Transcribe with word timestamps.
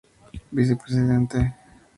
Vicepresidente: 0.57 1.37
Cr. 1.37 1.55